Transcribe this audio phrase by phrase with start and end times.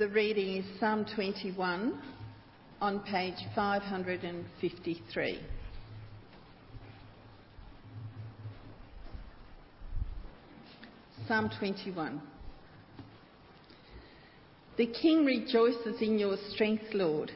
[0.00, 2.00] The reading is Psalm 21
[2.80, 5.40] on page 553.
[11.28, 12.22] Psalm 21.
[14.78, 17.30] The king rejoices in your strength, Lord.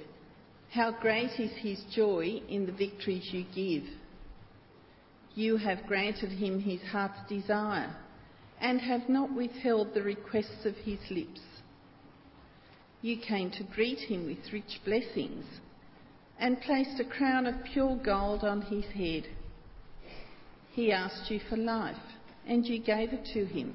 [0.70, 3.84] How great is his joy in the victories you give.
[5.34, 7.94] You have granted him his heart's desire
[8.58, 11.40] and have not withheld the requests of his lips.
[13.05, 15.45] You came to greet him with rich blessings
[16.39, 19.25] and placed a crown of pure gold on his head.
[20.72, 22.00] He asked you for life,
[22.46, 23.75] and you gave it to him,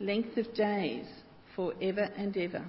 [0.00, 1.06] length of days,
[1.54, 2.64] for ever and ever.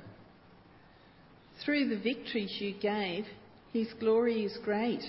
[1.65, 3.25] Through the victories you gave,
[3.73, 5.03] his glory is great.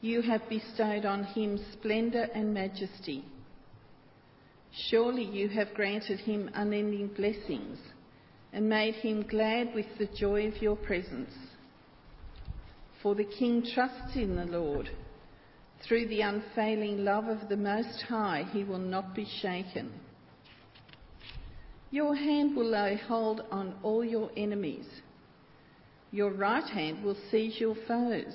[0.00, 3.24] You have bestowed on him splendour and majesty.
[4.90, 7.78] Surely you have granted him unending blessings
[8.54, 11.32] and made him glad with the joy of your presence.
[13.02, 14.88] For the king trusts in the Lord.
[15.86, 19.92] Through the unfailing love of the Most High, he will not be shaken.
[21.90, 24.86] Your hand will lay hold on all your enemies.
[26.12, 28.34] Your right hand will seize your foes.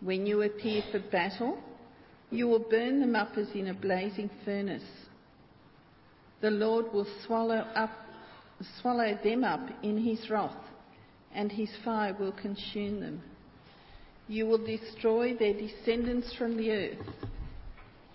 [0.00, 1.58] When you appear for battle,
[2.30, 4.82] you will burn them up as in a blazing furnace.
[6.40, 7.90] The Lord will swallow up
[8.80, 10.56] swallow them up in his wrath,
[11.34, 13.22] and his fire will consume them.
[14.28, 17.06] You will destroy their descendants from the earth,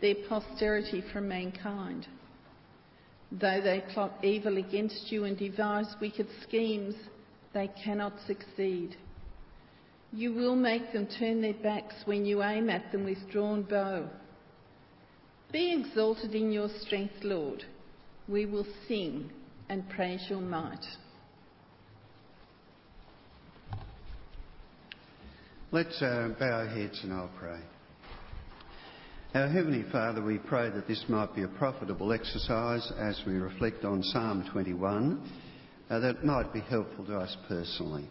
[0.02, 2.08] their posterity from mankind.
[3.32, 6.96] Though they plot evil against you and devise wicked schemes,
[7.54, 8.96] they cannot succeed.
[10.12, 14.08] You will make them turn their backs when you aim at them with drawn bow.
[15.52, 17.64] Be exalted in your strength, Lord.
[18.28, 19.32] We will sing
[19.74, 20.86] and praise your might.
[25.72, 27.58] Let's uh, bow our heads and I'll pray.
[29.34, 33.84] Our Heavenly Father, we pray that this might be a profitable exercise as we reflect
[33.84, 35.28] on Psalm 21,
[35.90, 38.08] uh, that might be helpful to us personally.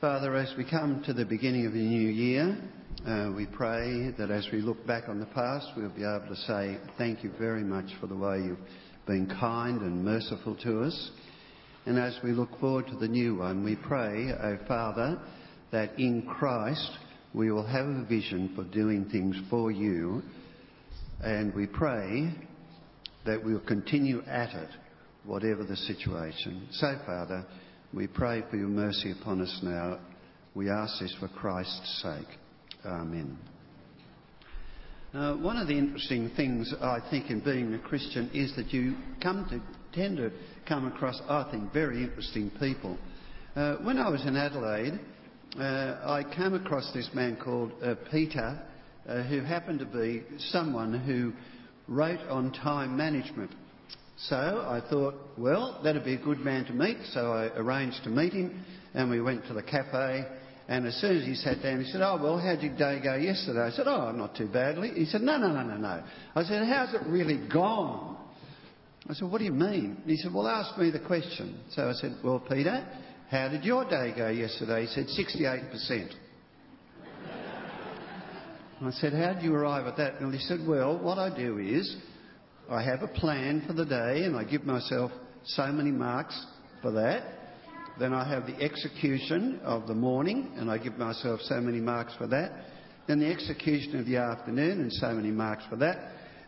[0.00, 2.58] Father, as we come to the beginning of a new year,
[3.06, 6.36] uh, we pray that as we look back on the past, we'll be able to
[6.48, 8.58] say thank you very much for the way you've
[9.06, 11.10] been kind and merciful to us.
[11.86, 15.20] And as we look forward to the new one, we pray, O Father,
[15.72, 16.90] that in Christ
[17.32, 20.22] we will have a vision for doing things for you.
[21.22, 22.34] And we pray
[23.26, 24.70] that we'll continue at it,
[25.24, 26.68] whatever the situation.
[26.72, 27.46] So, Father,
[27.92, 29.98] we pray for your mercy upon us now.
[30.54, 32.38] We ask this for Christ's sake.
[32.84, 33.38] Amen.
[35.12, 38.94] Uh, one of the interesting things I think in being a Christian is that you
[39.20, 39.60] come to
[39.92, 40.30] tend to
[40.68, 42.96] come across, I think, very interesting people.
[43.56, 45.00] Uh, when I was in Adelaide,
[45.58, 45.62] uh,
[46.04, 47.72] I came across this man called
[48.12, 48.62] Peter,
[49.28, 51.32] who happened to be someone who
[51.92, 53.50] wrote on time management.
[54.16, 56.98] So I thought, well, that'd be a good man to meet.
[57.12, 60.24] So I arranged to meet him, and we went to the cafe.
[60.70, 63.16] And as soon as he sat down, he said, "Oh well, how'd your day go
[63.16, 66.02] yesterday?" I said, "Oh, not too badly." He said, "No, no, no, no, no."
[66.36, 68.16] I said, "How's it really gone?"
[69.08, 71.92] I said, "What do you mean?" He said, "Well, ask me the question." So I
[71.94, 72.86] said, "Well, Peter,
[73.30, 76.14] how did your day go yesterday?" He said, "68 percent."
[78.80, 80.20] I said, How did you arrive at that?
[80.20, 81.96] And he said, Well, what I do is
[82.70, 85.10] I have a plan for the day and I give myself
[85.44, 86.46] so many marks
[86.80, 87.39] for that.
[88.00, 92.14] Then I have the execution of the morning and I give myself so many marks
[92.16, 92.50] for that.
[93.06, 95.98] Then the execution of the afternoon and so many marks for that.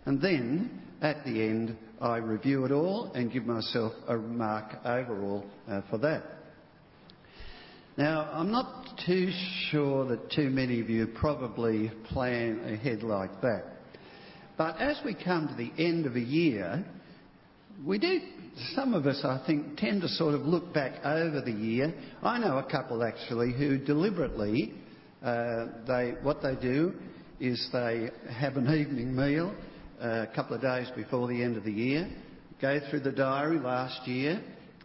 [0.06, 5.44] And then at the end I review it all and give myself a mark overall
[5.68, 6.22] uh, for that.
[7.98, 9.30] Now, I'm not too
[9.68, 13.64] sure that too many of you probably plan ahead like that.
[14.56, 16.82] But as we come to the end of a year,
[17.84, 18.20] we do,
[18.74, 21.92] some of us, I think, tend to sort of look back over the year.
[22.22, 24.74] I know a couple actually who deliberately,
[25.22, 26.92] uh, they, what they do
[27.40, 29.54] is they have an evening meal
[30.00, 32.08] uh, a couple of days before the end of the year,
[32.60, 34.40] go through the diary last year,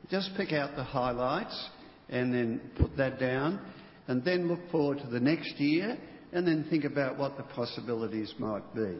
[0.10, 1.70] just pick out the highlights
[2.10, 3.60] and then put that down,
[4.08, 5.98] and then look forward to the next year
[6.34, 8.98] and then think about what the possibilities might be.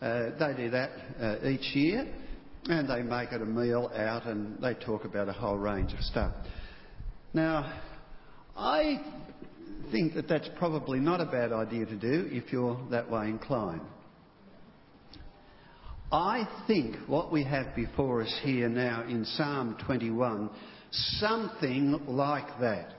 [0.00, 0.90] Uh, they do that
[1.44, 2.06] each year
[2.68, 6.00] and they make it a meal out and they talk about a whole range of
[6.00, 6.32] stuff.
[7.34, 7.80] Now,
[8.56, 9.00] I
[9.90, 13.82] think that that's probably not a bad idea to do if you're that way inclined.
[16.12, 20.50] I think what we have before us here now in Psalm 21,
[20.90, 22.90] something like that.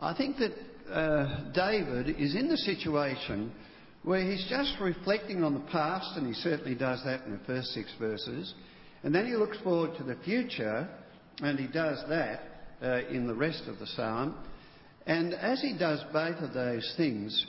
[0.00, 0.52] I think that
[0.92, 3.52] uh, David is in the situation
[4.04, 7.68] where he's just reflecting on the past, and he certainly does that in the first
[7.68, 8.52] six verses,
[9.02, 10.88] and then he looks forward to the future,
[11.40, 12.40] and he does that
[12.82, 14.34] uh, in the rest of the psalm.
[15.06, 17.46] And as he does both of those things,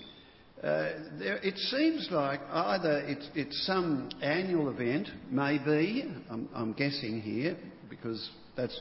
[0.63, 0.89] uh,
[1.19, 7.57] there, it seems like either it's, it's, some annual event, maybe, I'm, I'm guessing here,
[7.89, 8.79] because that's,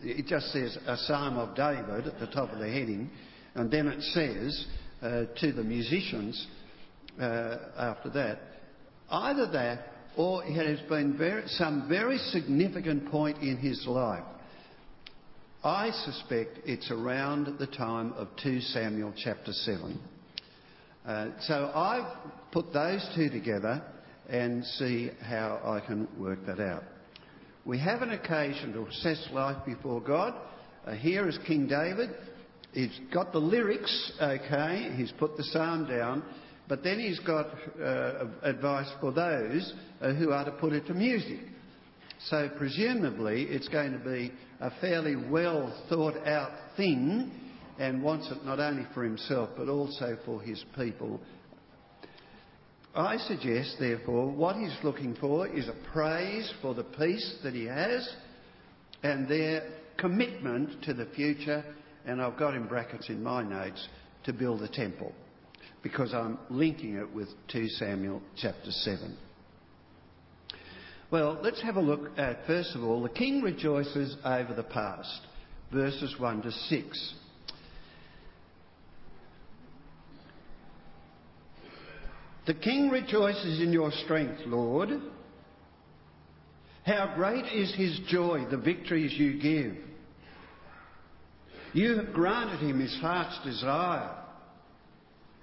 [0.00, 3.10] it just says a psalm of David at the top of the heading,
[3.54, 4.66] and then it says
[5.02, 6.46] uh, to the musicians
[7.18, 8.38] after that.
[9.10, 14.24] Either that or it has been very, some very significant point in his life.
[15.64, 20.00] I suspect it's around the time of 2 Samuel chapter 7.
[21.06, 22.12] Uh, so I've
[22.50, 23.82] put those two together
[24.28, 26.84] and see how I can work that out.
[27.64, 30.34] We have an occasion to assess life before God.
[30.84, 32.10] Uh, here is King David.
[32.72, 36.24] He's got the lyrics, okay, he's put the psalm down,
[36.68, 37.46] but then he's got
[37.80, 41.40] uh, advice for those uh, who are to put it to music.
[42.28, 47.32] So presumably it's going to be a fairly well thought out thing
[47.78, 51.20] and wants it not only for himself but also for his people.
[52.94, 57.64] I suggest, therefore, what he's looking for is a praise for the peace that he
[57.64, 58.06] has
[59.02, 59.62] and their
[59.96, 61.64] commitment to the future,
[62.04, 63.88] and I've got in brackets in my notes,
[64.24, 65.12] to build a temple
[65.82, 69.16] because I'm linking it with 2 Samuel chapter 7.
[71.10, 75.20] Well, let's have a look at, first of all, the king rejoices over the past,
[75.72, 77.14] verses 1 to 6.
[82.46, 84.90] The king rejoices in your strength, Lord.
[86.84, 89.76] How great is his joy, the victories you give.
[91.72, 94.21] You have granted him his heart's desire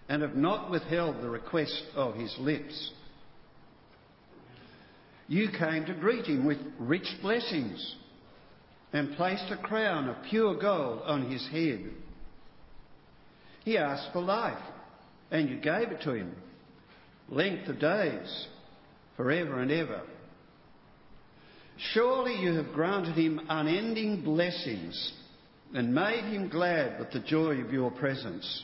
[0.09, 2.91] and have not withheld the request of his lips.
[5.27, 7.95] You came to greet him with rich blessings
[8.91, 11.91] and placed a crown of pure gold on his head.
[13.63, 14.57] He asked for life,
[15.29, 16.35] and you gave it to him,
[17.29, 18.47] length of days,
[19.15, 20.01] forever and ever.
[21.93, 25.13] Surely you have granted him unending blessings
[25.75, 28.63] and made him glad with the joy of your presence.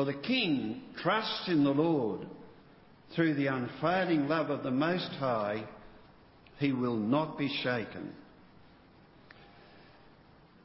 [0.00, 2.26] For the King trusts in the Lord.
[3.14, 5.68] Through the unfailing love of the Most High,
[6.56, 8.14] he will not be shaken.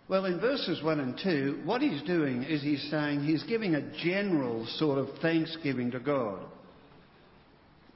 [0.07, 3.91] Well, in verses 1 and 2, what he's doing is he's saying he's giving a
[4.05, 6.39] general sort of thanksgiving to God.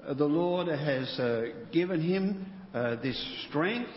[0.05, 3.91] Uh, the Lord has uh, given him uh, this strength,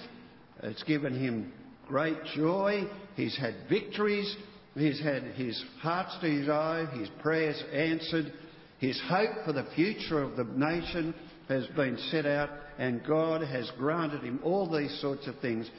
[0.62, 1.52] it's given him
[1.88, 2.84] great joy,
[3.16, 4.32] he's had victories,
[4.74, 8.32] He's had his heart's desire, his prayers answered,
[8.78, 11.14] his hope for the future of the nation
[11.48, 15.70] has been set out, and God has granted him all these sorts of things,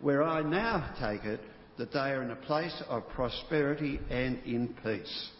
[0.00, 1.40] where I now take it
[1.78, 5.30] that they are in a place of prosperity and in peace.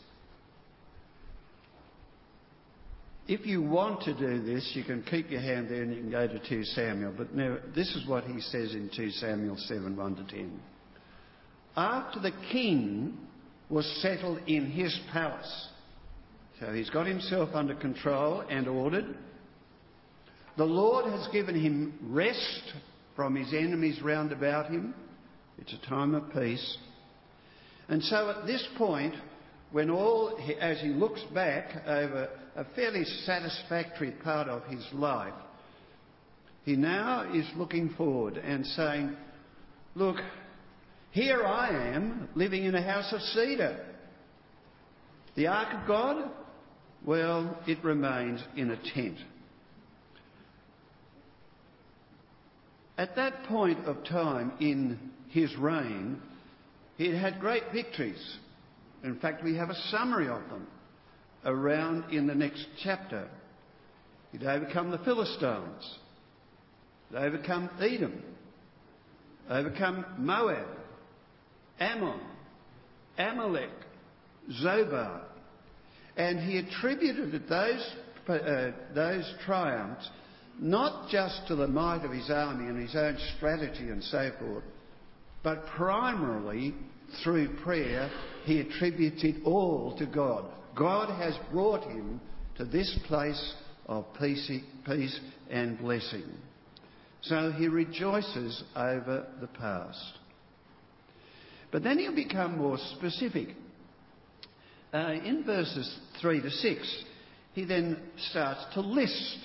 [3.29, 6.11] If you want to do this, you can keep your hand there and you can
[6.11, 7.15] go to 2 Samuel.
[7.17, 10.61] But now, this is what he says in 2 Samuel 7 1 to 10
[11.77, 13.19] after the king
[13.69, 15.69] was settled in his palace.
[16.61, 19.17] So he's got himself under control and ordered.
[20.57, 22.73] The Lord has given him rest
[23.17, 24.95] from his enemies round about him.
[25.59, 26.77] It's a time of peace.
[27.89, 29.15] And so at this point,
[29.73, 35.35] when all, as he looks back over a fairly satisfactory part of his life,
[36.65, 39.17] he now is looking forward and saying,
[39.95, 40.17] Look,
[41.13, 43.85] here I am living in a house of cedar.
[45.35, 46.31] The Ark of God?
[47.05, 49.19] Well, it remains in a tent.
[52.97, 56.21] At that point of time in his reign,
[56.97, 58.39] he had had great victories.
[59.05, 60.67] In fact, we have a summary of them
[61.45, 63.29] around in the next chapter.
[64.31, 65.99] He'd overcome the Philistines,
[67.11, 68.23] he'd overcome Edom,
[69.51, 70.82] overcome Moab,
[71.81, 72.21] Ammon,
[73.19, 73.71] Amalek,
[74.63, 75.23] Zobah.
[76.17, 77.95] And he attributed those,
[78.29, 80.09] uh, those triumphs
[80.59, 84.65] not just to the might of his army and his own strategy and so forth,
[85.43, 86.75] but primarily
[87.23, 88.11] through prayer,
[88.45, 90.45] he attributes it all to God.
[90.77, 92.21] God has brought him
[92.57, 93.55] to this place
[93.87, 94.51] of peace,
[94.87, 96.25] peace and blessing.
[97.23, 100.19] So he rejoices over the past.
[101.73, 103.49] But then he'll become more specific.
[104.93, 107.05] Uh, in verses 3 to 6,
[107.55, 107.99] he then
[108.31, 109.39] starts to list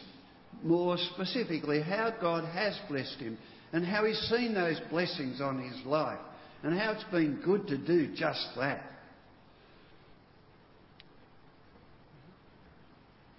[0.61, 3.37] more specifically how God has blessed him
[3.71, 6.19] and how he's seen those blessings on his life
[6.63, 8.83] and how it's been good to do just that.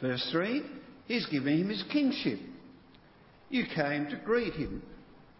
[0.00, 0.62] Verse 3
[1.06, 2.38] He's giving him his kingship.
[3.48, 4.82] You came to greet him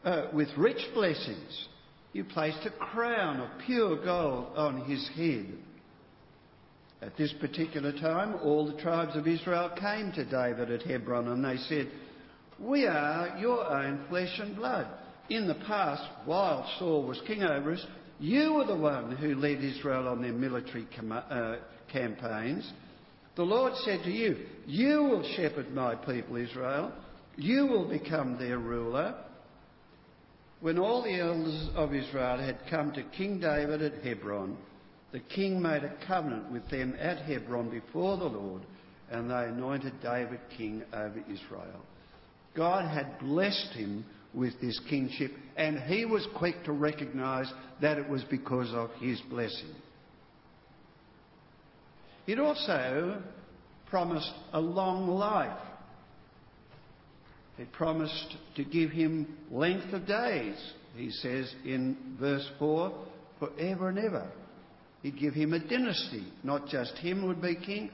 [0.03, 1.69] uh, with rich blessings.
[2.13, 5.47] You placed a crown of pure gold on his head.
[7.01, 11.45] At this particular time, all the tribes of Israel came to David at Hebron and
[11.45, 11.89] they said,
[12.59, 14.89] We are your own flesh and blood.
[15.31, 17.87] In the past, while Saul was king over us,
[18.19, 21.57] you were the one who led Israel on their military com- uh,
[21.93, 22.73] campaigns.
[23.37, 26.93] The Lord said to you, You will shepherd my people Israel,
[27.37, 29.15] you will become their ruler.
[30.61, 34.57] When all the elders of Israel had come to King David at Hebron,
[35.13, 38.63] the king made a covenant with them at Hebron before the Lord,
[39.11, 41.85] and they anointed David king over Israel.
[42.57, 47.51] God had blessed him with this kingship, and he was quick to recognise
[47.81, 49.75] that it was because of his blessing.
[52.27, 53.23] It also
[53.89, 55.57] promised a long life.
[57.59, 60.57] It promised to give him length of days,
[60.97, 62.93] he says in verse 4,
[63.39, 64.31] forever and ever.
[65.03, 66.27] He'd give him a dynasty.
[66.43, 67.91] Not just him would be king,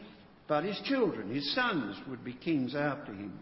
[0.49, 3.39] but his children, his sons, would be kings after him.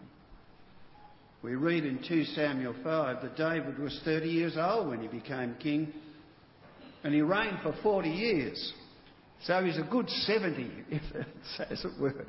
[1.42, 5.56] We read in 2 Samuel 5 that David was 30 years old when he became
[5.60, 5.92] king,
[7.02, 8.72] and he reigned for 40 years.
[9.44, 11.02] So he's a good 70, if,
[11.68, 12.26] as it were,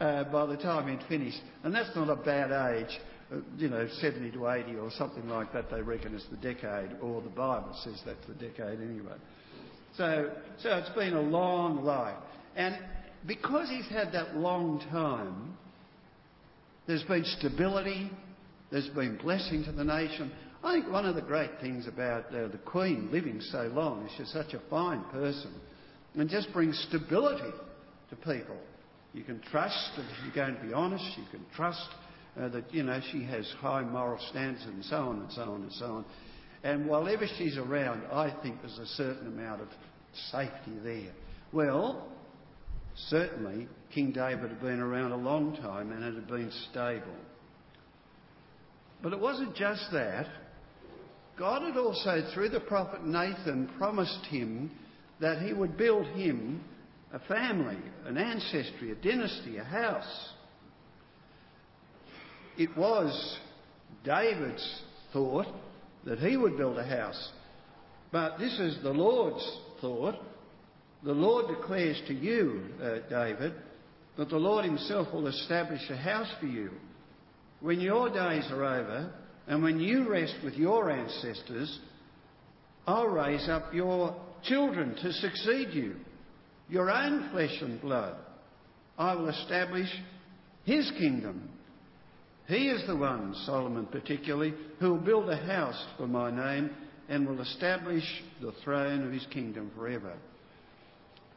[0.00, 1.40] uh, by the time he'd finished.
[1.62, 2.98] And that's not a bad age.
[3.34, 6.90] Uh, you know, 70 to 80 or something like that, they reckon is the decade,
[7.00, 9.16] or the Bible says that's the decade anyway.
[9.96, 12.16] So, so it's been a long life.
[12.56, 12.78] And
[13.26, 15.56] because he's had that long time,
[16.86, 18.10] there's been stability,
[18.70, 20.30] there's been blessing to the nation.
[20.62, 24.12] I think one of the great things about uh, the Queen living so long is
[24.16, 25.52] she's such a fine person
[26.14, 27.52] and just brings stability
[28.10, 28.56] to people.
[29.12, 31.04] You can trust that if you're going to be honest.
[31.16, 31.86] You can trust
[32.38, 35.62] uh, that, you know, she has high moral standards and so on and so on
[35.62, 36.04] and so on.
[36.62, 39.68] And whilever she's around, I think there's a certain amount of
[40.30, 41.12] safety there.
[41.52, 42.08] Well,
[43.08, 47.14] certainly King David had been around a long time and it had been stable.
[49.02, 50.26] But it wasn't just that.
[51.38, 54.70] God had also, through the prophet Nathan, promised him
[55.20, 56.64] that he would build him
[57.12, 60.30] a family, an ancestry, a dynasty, a house.
[62.56, 63.38] It was
[64.04, 64.82] David's
[65.12, 65.46] thought
[66.04, 67.32] that he would build a house.
[68.12, 69.44] But this is the Lord's
[69.80, 70.16] thought.
[71.02, 73.54] The Lord declares to you, uh, David,
[74.16, 76.70] that the Lord himself will establish a house for you.
[77.60, 79.12] When your days are over,
[79.46, 81.78] and when you rest with your ancestors,
[82.86, 85.96] I'll raise up your children to succeed you,
[86.68, 88.16] your own flesh and blood.
[88.96, 89.88] I will establish
[90.64, 91.50] his kingdom.
[92.46, 96.70] He is the one, Solomon particularly, who will build a house for my name
[97.08, 98.04] and will establish
[98.40, 100.14] the throne of his kingdom forever.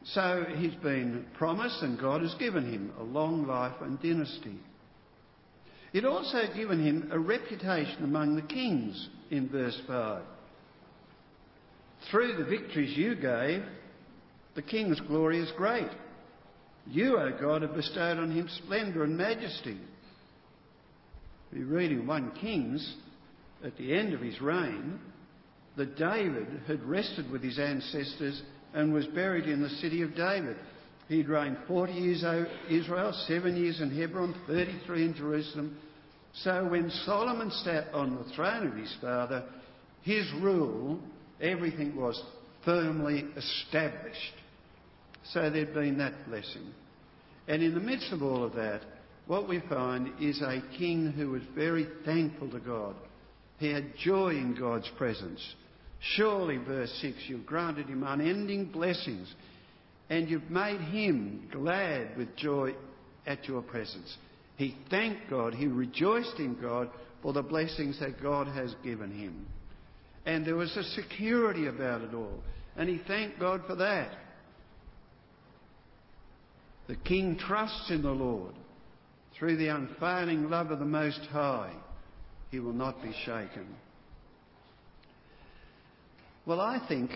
[0.04, 4.58] So he's been promised, and God has given him a long life and dynasty.
[5.92, 10.22] It also given him a reputation among the kings in verse 5.
[12.10, 13.62] Through the victories you gave,
[14.54, 15.90] the king's glory is great.
[16.86, 19.78] You, O God, have bestowed on him splendour and majesty.
[21.52, 22.96] We read in 1 Kings,
[23.64, 24.98] at the end of his reign,
[25.76, 28.42] that David had rested with his ancestors
[28.74, 30.56] and was buried in the city of David.
[31.08, 35.78] He'd reigned 40 years over Israel, seven years in Hebron, 33 in Jerusalem.
[36.34, 39.44] So when Solomon sat on the throne of his father,
[40.02, 41.00] his rule
[41.40, 42.20] Everything was
[42.64, 44.34] firmly established.
[45.32, 46.72] So there'd been that blessing.
[47.46, 48.82] And in the midst of all of that,
[49.28, 52.96] what we find is a king who was very thankful to God.
[53.58, 55.40] He had joy in God's presence.
[56.00, 59.32] Surely, verse 6, you've granted him unending blessings,
[60.08, 62.74] and you've made him glad with joy
[63.26, 64.16] at your presence.
[64.56, 66.88] He thanked God, he rejoiced in God
[67.20, 69.46] for the blessings that God has given him.
[70.24, 72.42] And there was a security about it all.
[72.76, 74.10] And he thanked God for that.
[76.86, 78.54] The king trusts in the Lord
[79.38, 81.72] through the unfailing love of the Most High,
[82.50, 83.66] he will not be shaken.
[86.44, 87.10] Well, I think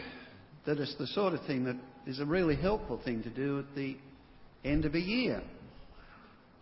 [0.66, 1.76] that it's the sort of thing that
[2.06, 3.96] is a really helpful thing to do at the
[4.64, 5.42] end of a year.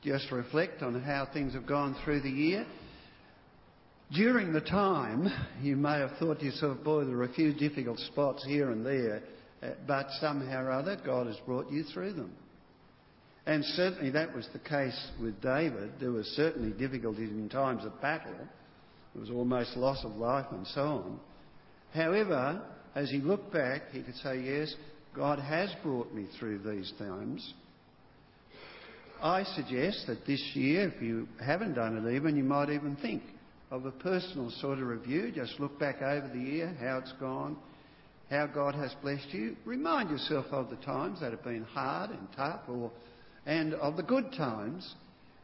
[0.03, 2.65] Just reflect on how things have gone through the year.
[4.13, 5.29] During the time,
[5.61, 8.85] you may have thought to yourself, boy, there are a few difficult spots here and
[8.85, 9.23] there,
[9.87, 12.33] but somehow or other God has brought you through them.
[13.47, 15.93] And certainly that was the case with David.
[15.99, 18.35] There were certainly difficulties in times of battle.
[19.15, 21.21] There was almost loss of life and so on.
[21.95, 22.63] However,
[22.95, 24.75] as he looked back, he could say, Yes,
[25.15, 27.55] God has brought me through these times.
[29.23, 33.23] I suggest that this year, if you haven't done it even, you might even think
[33.71, 35.31] of a personal sort of review.
[35.31, 37.57] Just look back over the year, how it's gone,
[38.31, 39.57] how God has blessed you.
[39.65, 42.91] Remind yourself of the times that have been hard and tough, or,
[43.51, 44.95] and of the good times.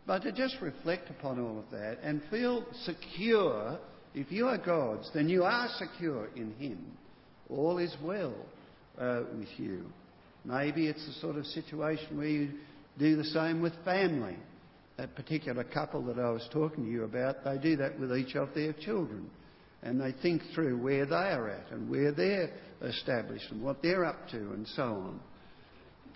[0.07, 3.79] But to just reflect upon all of that and feel secure.
[4.15, 6.79] If you are God's, then you are secure in Him.
[7.51, 8.35] All is well
[8.99, 9.87] uh, with you.
[10.45, 12.51] Maybe it's the sort of situation where you
[12.97, 14.37] do the same with family.
[14.97, 18.37] That particular couple that I was talking to you about, they do that with each
[18.37, 19.29] of their children.
[19.83, 24.05] And they think through where they are at and where they're established and what they're
[24.05, 25.21] up to and so on.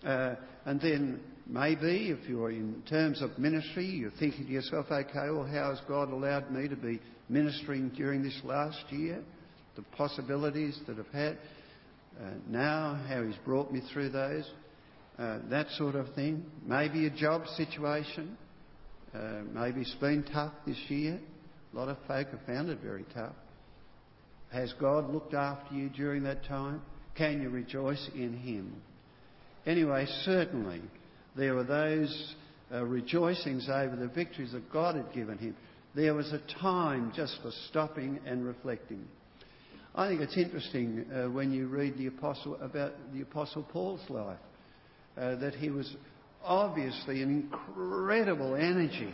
[0.09, 5.31] Uh, and then maybe if you're in terms of ministry, you're thinking to yourself, okay,
[5.31, 9.23] well, how has God allowed me to be ministering during this last year?
[9.77, 11.39] The possibilities that I've had.
[12.21, 14.51] Uh, now, how He's brought me through those.
[15.19, 16.45] Uh, that sort of thing.
[16.67, 18.37] Maybe a job situation.
[19.15, 21.21] Uh, maybe it's been tough this year.
[21.73, 23.35] A lot of folk have found it very tough.
[24.53, 26.83] Has God looked after you during that time?
[27.17, 28.83] Can you rejoice in Him?
[29.67, 30.81] Anyway, certainly
[31.37, 32.35] there were those
[32.73, 35.57] uh, rejoicings over the victories that God had given him.
[35.95, 39.05] There was a time just for stopping and reflecting.
[39.95, 44.39] I think it's interesting uh, when you read the apostle about the apostle Paul's life
[45.17, 45.97] uh, that he was
[46.45, 49.13] obviously an incredible energy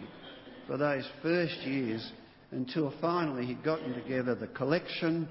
[0.67, 2.12] for those first years
[2.51, 5.29] until finally he'd gotten together the collection.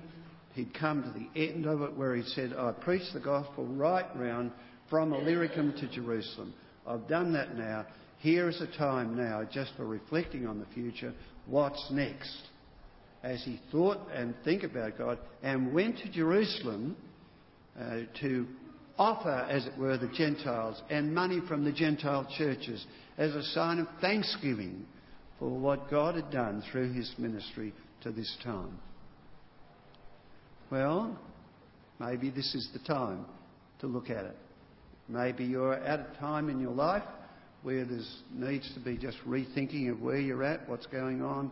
[0.54, 4.06] He'd come to the end of it where he said, I preached the gospel right
[4.16, 4.52] round
[4.90, 6.54] from Illyricum to Jerusalem.
[6.88, 7.86] I've done that now.
[8.20, 11.14] Here is a time now just for reflecting on the future.
[11.46, 12.42] What's next?
[13.24, 16.96] As he thought and think about God and went to Jerusalem
[17.80, 18.48] uh, to
[18.98, 22.86] offer, as it were, the Gentiles and money from the Gentile churches
[23.18, 24.86] as a sign of thanksgiving
[25.40, 28.80] for what God had done through his ministry to this time.
[30.72, 31.20] Well,
[32.00, 33.26] maybe this is the time
[33.80, 34.38] to look at it.
[35.08, 37.04] Maybe you're at a time in your life
[37.64, 38.00] where there
[38.32, 41.52] needs to be just rethinking of where you're at, what's going on,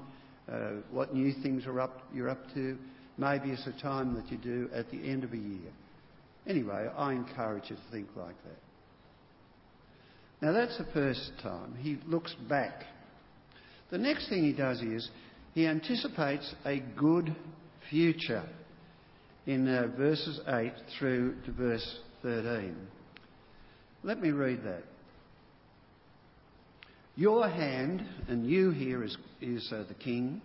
[0.52, 2.78] uh, what new things are up, you're up to.
[3.18, 5.72] Maybe it's a time that you do at the end of a year.
[6.48, 8.60] Anyway, I encourage you to think like that.
[10.42, 11.76] Now that's the first time.
[11.80, 12.84] He looks back.
[13.92, 15.10] The next thing he does is
[15.54, 17.36] he anticipates a good
[17.90, 18.44] future
[19.46, 22.76] in uh, verses 8 through to verse 13.
[24.04, 24.84] Let me read that.
[27.16, 30.42] Your hand, and you here is, is uh, the king,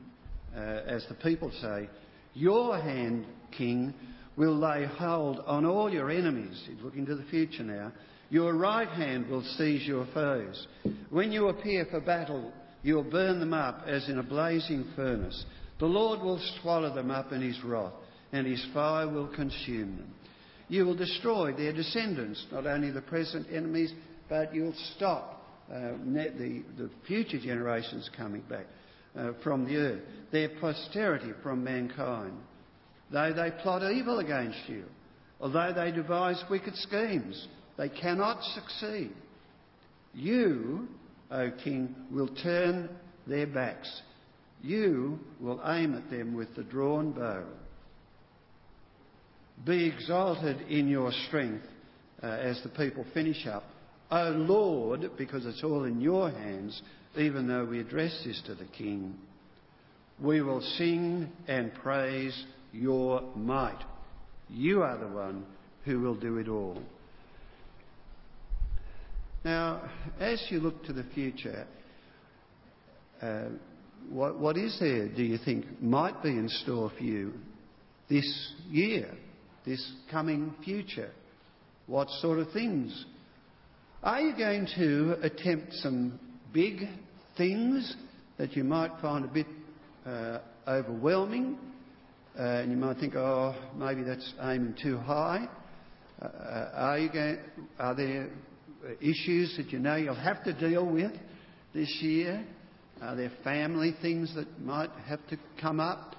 [0.54, 1.88] uh, as the people say,
[2.34, 3.94] your hand, king,
[4.36, 6.62] will lay hold on all your enemies.
[6.68, 7.92] He's looking to the future now.
[8.30, 10.66] Your right hand will seize your foes.
[11.10, 15.44] When you appear for battle, you'll burn them up as in a blazing furnace.
[15.80, 17.94] The Lord will swallow them up in his wrath,
[18.32, 20.14] and his fire will consume them.
[20.68, 23.92] You will destroy their descendants, not only the present enemies,
[24.28, 28.66] but you'll stop uh, the, the, future generations coming back
[29.16, 32.34] uh, from the earth, their posterity from mankind.
[33.10, 34.84] Though they plot evil against you,
[35.40, 39.12] although they devise wicked schemes, they cannot succeed.
[40.12, 40.88] You,
[41.30, 42.90] O King, will turn
[43.26, 44.02] their backs.
[44.62, 47.44] You will aim at them with the drawn bow.
[49.66, 51.64] Be exalted in your strength
[52.22, 53.64] uh, as the people finish up.
[54.10, 56.80] O Lord, because it's all in your hands,
[57.16, 59.14] even though we address this to the King,
[60.20, 63.82] we will sing and praise your might.
[64.48, 65.44] You are the one
[65.84, 66.82] who will do it all.
[69.44, 71.66] Now, as you look to the future,
[73.22, 73.44] uh,
[74.10, 77.34] what, what is there, do you think, might be in store for you
[78.08, 79.14] this year?
[79.68, 81.10] This coming future?
[81.86, 83.04] What sort of things?
[84.02, 86.18] Are you going to attempt some
[86.52, 86.82] big
[87.36, 87.96] things
[88.38, 89.46] that you might find a bit
[90.06, 91.58] uh, overwhelming,
[92.38, 95.48] uh, and you might think, oh, maybe that's aiming too high.
[96.20, 96.26] Uh,
[96.74, 97.38] are, you going,
[97.78, 98.28] are there
[99.00, 101.12] issues that you know you'll have to deal with
[101.74, 102.44] this year?
[103.02, 106.14] Are there family things that might have to come up?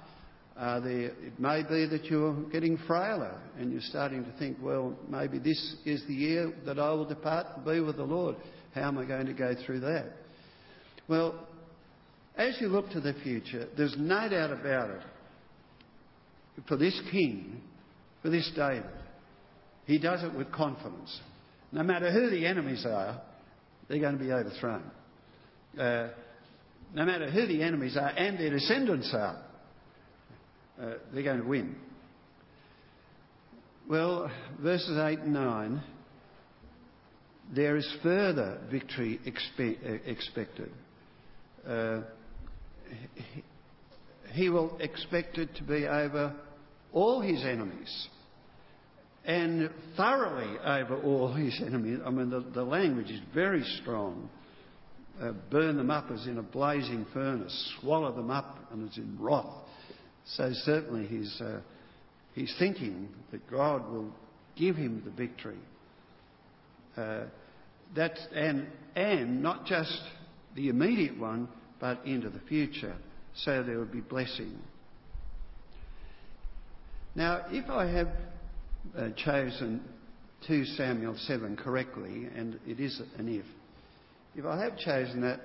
[0.60, 5.38] There, it may be that you're getting frailer and you're starting to think, well, maybe
[5.38, 8.36] this is the year that I will depart and be with the Lord.
[8.74, 10.12] How am I going to go through that?
[11.08, 11.46] Well,
[12.36, 15.02] as you look to the future, there's no doubt about it.
[16.68, 17.62] For this king,
[18.20, 18.84] for this David,
[19.86, 21.20] he does it with confidence.
[21.72, 23.20] No matter who the enemies are,
[23.88, 24.90] they're going to be overthrown.
[25.78, 26.08] Uh,
[26.94, 29.42] no matter who the enemies are and their descendants are,
[30.80, 31.76] uh, they're going to win.
[33.88, 35.82] Well, verses 8 and 9,
[37.54, 40.70] there is further victory expe- uh, expected.
[41.66, 42.02] Uh,
[44.32, 46.34] he, will expect it to be over
[46.92, 48.08] all his enemies
[49.24, 51.98] and thoroughly over all his enemies.
[52.04, 54.30] I mean, the, the language is very strong.
[55.20, 59.16] Uh, burn them up as in a blazing furnace, swallow them up and as in
[59.20, 59.46] wrath.
[60.24, 61.60] So certainly he's, uh,
[62.34, 64.12] he's thinking that God will
[64.56, 65.58] give him the victory.
[66.96, 67.24] Uh,
[67.94, 70.00] that's, and, and not just
[70.54, 71.48] the immediate one,
[71.80, 72.96] but into the future.
[73.34, 74.58] So there will be blessing.
[77.14, 78.08] Now, if I have
[78.96, 79.82] uh, chosen
[80.46, 83.44] 2 Samuel 7 correctly, and it is an if,
[84.36, 85.40] if I have chosen that,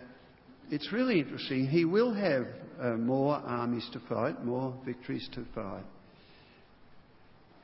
[0.72, 1.68] it's really interesting.
[1.68, 2.48] He will have
[2.80, 5.84] uh, more armies to fight, more victories to fight.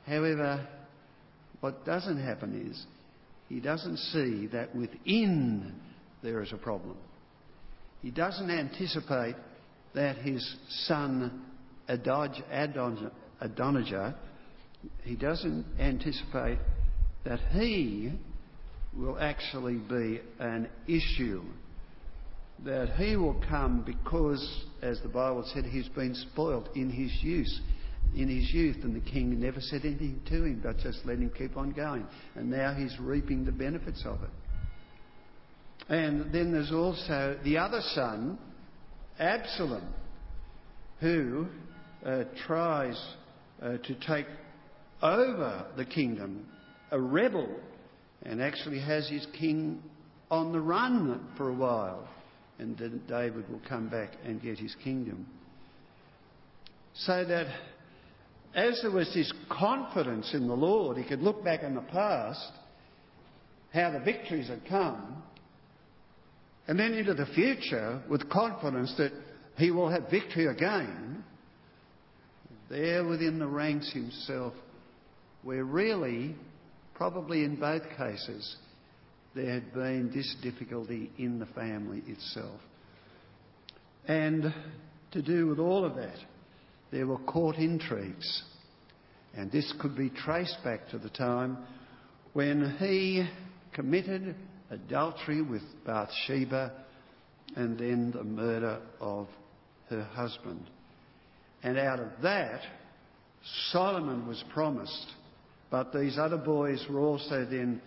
[0.06, 0.66] However,
[1.60, 2.84] what doesn't happen is
[3.48, 5.74] he doesn't see that within
[6.22, 6.96] there is a problem.
[8.00, 9.36] He doesn't anticipate
[9.94, 11.44] that his son
[11.88, 12.44] Adonijah,
[15.04, 16.58] he doesn't anticipate
[17.24, 18.12] that he
[18.96, 21.42] will actually be an issue.
[22.64, 27.52] That he will come because, as the Bible said, he's been spoilt in his youth.
[28.14, 31.32] In his youth, and the king never said anything to him, but just let him
[31.36, 32.06] keep on going.
[32.34, 34.30] And now he's reaping the benefits of it.
[35.88, 38.38] And then there's also the other son,
[39.18, 39.94] Absalom,
[41.00, 41.46] who
[42.04, 43.00] uh, tries
[43.60, 44.26] uh, to take
[45.02, 46.46] over the kingdom,
[46.90, 47.48] a rebel,
[48.22, 49.82] and actually has his king
[50.30, 52.08] on the run for a while.
[52.58, 55.26] And then David will come back and get his kingdom.
[56.94, 57.46] So that
[58.54, 62.52] as there was this confidence in the Lord, he could look back in the past,
[63.72, 65.22] how the victories had come,
[66.68, 69.12] and then into the future with confidence that
[69.56, 71.24] he will have victory again,
[72.68, 74.52] there within the ranks himself,
[75.42, 76.36] where really,
[76.94, 78.56] probably in both cases,
[79.34, 82.60] there had been this difficulty in the family itself.
[84.06, 84.52] And
[85.12, 86.18] to do with all of that,
[86.90, 88.42] there were court intrigues.
[89.34, 91.58] And this could be traced back to the time
[92.34, 93.26] when he
[93.72, 94.34] committed
[94.70, 96.72] adultery with Bathsheba,
[97.56, 99.28] and then the murder of
[99.90, 100.68] her husband.
[101.62, 102.60] And out of that,
[103.70, 105.12] Solomon was promised,
[105.70, 107.80] but these other boys were also then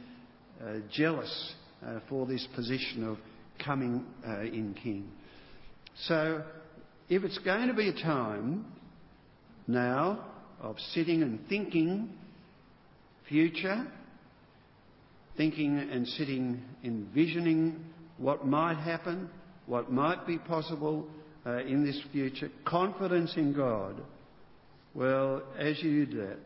[0.92, 1.54] jealous
[1.86, 3.18] uh, for this position of
[3.64, 5.10] coming uh, in king.
[6.08, 6.44] So,
[7.08, 8.66] if it's going to be a time
[9.68, 10.26] now
[10.60, 12.10] of sitting and thinking
[13.30, 13.88] future,
[15.38, 17.84] thinking and sitting, envisioning
[18.18, 19.30] what might happen,
[19.66, 21.08] what might be possible
[21.46, 24.02] uh, in this future, confidence in God.
[24.94, 26.38] Well, as you do that,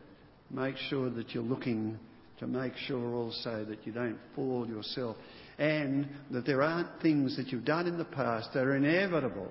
[0.50, 1.98] make sure that you're looking
[2.40, 5.16] to make sure also that you don't fall yourself
[5.58, 9.50] and that there aren't things that you've done in the past that are inevitable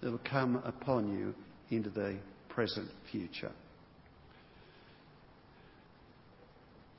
[0.00, 1.34] that will come upon you
[1.76, 2.16] into the
[2.48, 3.52] present future.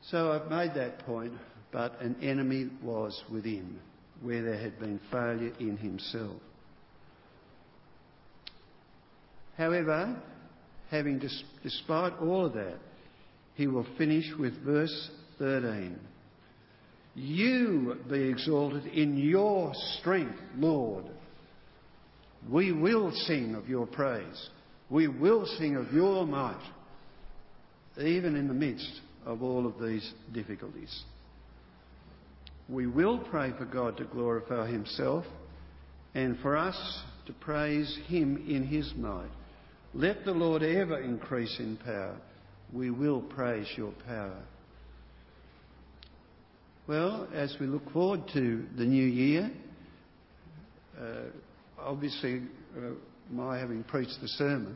[0.01, 1.33] So I've made that point
[1.71, 3.79] but an enemy was within,
[4.21, 6.41] where there had been failure in himself.
[9.57, 10.19] However,
[10.89, 11.21] having
[11.63, 12.77] despite all of that,
[13.55, 15.99] he will finish with verse 13.
[17.15, 21.05] You be exalted in your strength, Lord.
[22.49, 24.49] We will sing of your praise.
[24.89, 26.61] We will sing of your might,
[27.99, 31.03] even in the midst of all of these difficulties.
[32.69, 35.25] We will pray for God to glorify Himself,
[36.13, 39.29] and for us to praise him in his might.
[39.93, 42.17] Let the Lord ever increase in power.
[42.73, 44.41] We will praise your power.
[46.89, 49.51] Well, as we look forward to the new year,
[50.99, 51.25] uh,
[51.77, 52.41] obviously,
[52.75, 52.93] uh,
[53.29, 54.75] my having preached the sermon,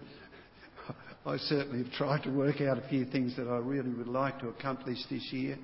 [1.25, 4.37] I certainly have tried to work out a few things that I really would like
[4.41, 5.57] to accomplish this year.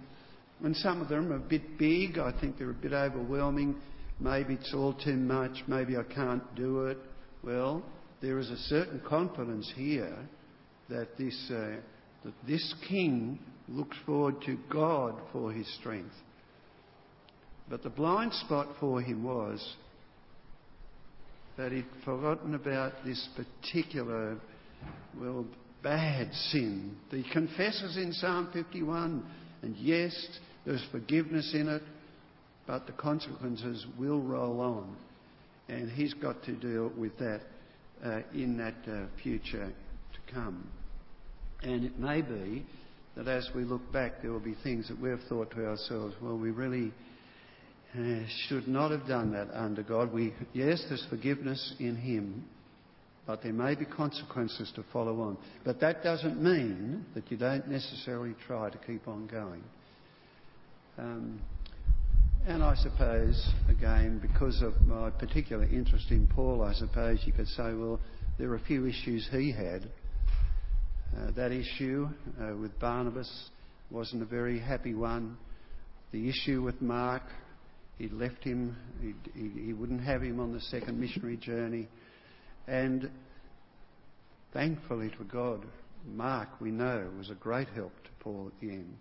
[0.63, 2.17] And some of them are a bit big.
[2.17, 3.75] I think they're a bit overwhelming.
[4.19, 5.51] Maybe it's all too much.
[5.67, 6.97] Maybe I can't do it.
[7.43, 7.83] Well,
[8.23, 10.17] there is a certain confidence here
[10.89, 11.75] that this, uh,
[12.25, 16.15] that this king looks forward to God for his strength.
[17.69, 19.75] But the blind spot for him was
[21.57, 24.37] that he'd forgotten about this particular,
[25.19, 25.45] well,
[25.83, 26.95] bad sin.
[27.11, 29.23] He confesses in Psalm 51,
[29.61, 30.13] and yes,
[30.65, 31.83] there's forgiveness in it,
[32.65, 34.95] but the consequences will roll on.
[35.67, 37.41] And he's got to deal with that
[38.03, 40.67] uh, in that uh, future to come.
[41.61, 42.65] And it may be
[43.15, 46.37] that as we look back, there will be things that we've thought to ourselves, well,
[46.37, 46.93] we really
[47.97, 50.13] uh, should not have done that under God.
[50.13, 52.45] We, yes, there's forgiveness in Him,
[53.25, 55.37] but there may be consequences to follow on.
[55.65, 59.63] But that doesn't mean that you don't necessarily try to keep on going.
[60.99, 61.41] Um,
[62.47, 67.47] and I suppose, again, because of my particular interest in Paul, I suppose you could
[67.47, 67.99] say, well,
[68.37, 69.89] there are a few issues he had.
[71.17, 72.07] Uh, that issue
[72.39, 73.49] uh, with Barnabas
[73.89, 75.37] wasn't a very happy one.
[76.11, 77.23] The issue with Mark
[77.99, 78.75] he left him.
[79.01, 81.87] He, he, he wouldn't have him on the second missionary journey.
[82.67, 83.11] And
[84.53, 85.65] thankfully to God,
[86.07, 88.95] Mark, we know, was a great help to Paul at the end.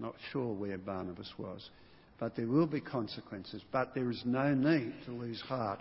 [0.00, 1.70] Not sure where Barnabas was.
[2.18, 3.62] But there will be consequences.
[3.70, 5.80] But there is no need to lose heart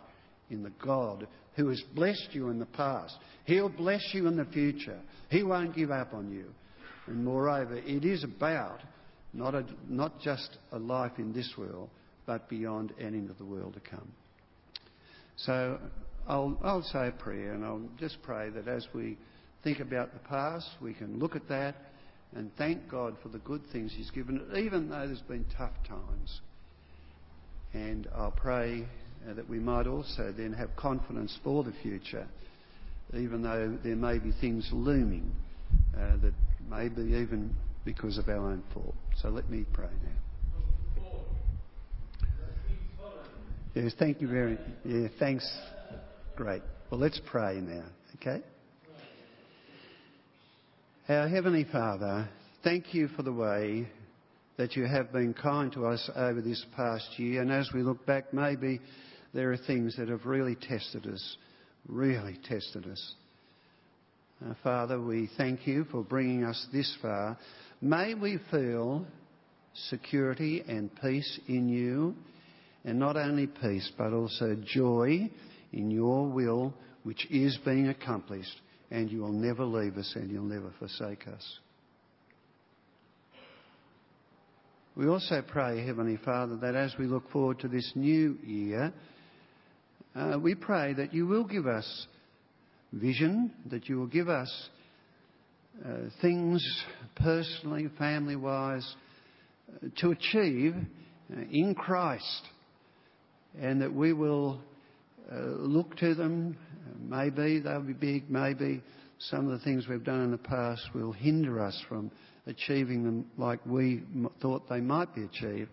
[0.51, 3.15] in the God who has blessed you in the past.
[3.45, 4.99] He'll bless you in the future.
[5.29, 6.45] He won't give up on you.
[7.07, 8.81] And moreover, it is about
[9.33, 11.89] not, a, not just a life in this world,
[12.25, 14.11] but beyond and into the world to come.
[15.37, 15.79] So
[16.27, 19.17] I'll, I'll say a prayer and I'll just pray that as we
[19.63, 21.75] think about the past, we can look at that
[22.35, 25.73] and thank God for the good things He's given, us, even though there's been tough
[25.87, 26.41] times.
[27.73, 28.85] And I'll pray
[29.27, 32.27] uh, that we might also then have confidence for the future,
[33.13, 35.31] even though there may be things looming
[35.97, 36.33] uh, that
[36.69, 37.53] may be even
[37.83, 38.95] because of our own fault.
[39.21, 40.30] So let me pray now.
[43.73, 45.49] Yes, thank you very Yeah, thanks.
[46.35, 46.61] Great.
[46.89, 47.85] Well, let's pray now,
[48.17, 48.43] okay?
[51.07, 52.27] Our Heavenly Father,
[52.65, 53.87] thank you for the way
[54.57, 57.41] that you have been kind to us over this past year.
[57.41, 58.81] And as we look back, maybe
[59.33, 61.37] there are things that have really tested us,
[61.87, 63.13] really tested us.
[64.45, 67.37] Uh, Father, we thank you for bringing us this far.
[67.79, 69.05] May we feel
[69.87, 72.15] security and peace in you
[72.83, 75.29] and not only peace, but also joy
[75.71, 80.43] in your will, which is being accomplished, and you will never leave us and you'll
[80.43, 81.59] never forsake us.
[84.95, 88.93] We also pray, Heavenly Father, that as we look forward to this new year,
[90.13, 92.07] uh, we pray that you will give us
[92.91, 94.69] vision, that you will give us
[95.85, 96.61] uh, things
[97.15, 98.95] personally, family wise,
[99.73, 102.41] uh, to achieve uh, in Christ
[103.59, 104.61] and that we will
[105.31, 106.57] uh, look to them.
[106.99, 108.81] Maybe they'll be big, maybe
[109.19, 112.11] some of the things we've done in the past will hinder us from
[112.47, 114.03] achieving them like we
[114.41, 115.69] thought they might be achieved.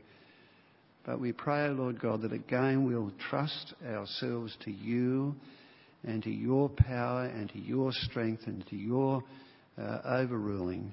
[1.07, 5.35] But we pray, O Lord God, that again we'll trust ourselves to you
[6.05, 9.25] and to your power and to your strength and to your
[9.81, 10.93] uh, overruling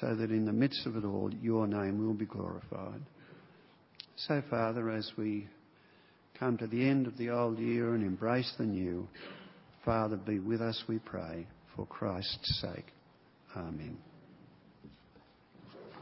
[0.00, 3.02] so that in the midst of it all, your name will be glorified.
[4.16, 5.48] So, Father, as we
[6.42, 9.06] come to the end of the old year and embrace the new.
[9.84, 12.86] Father, be with us, we pray, for Christ's sake.
[13.56, 13.96] Amen.